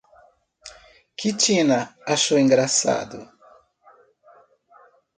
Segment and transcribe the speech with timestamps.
[1.15, 1.79] Que Tina
[2.13, 3.19] achou engraçado!